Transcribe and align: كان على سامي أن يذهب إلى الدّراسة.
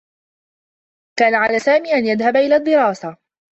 كان 1.19 1.35
على 1.35 1.59
سامي 1.59 1.93
أن 1.93 2.05
يذهب 2.05 2.37
إلى 2.37 2.55
الدّراسة. 2.55 3.17